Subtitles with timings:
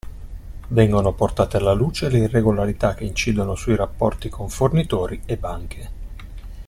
[0.69, 5.89] Vengono portate alla luce le irregolarità che incidono sui rapporti con fornitori e banche.